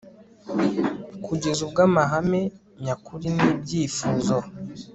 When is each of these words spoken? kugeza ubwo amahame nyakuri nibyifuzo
kugeza 1.25 1.59
ubwo 1.65 1.79
amahame 1.87 2.41
nyakuri 2.83 3.27
nibyifuzo 3.37 4.35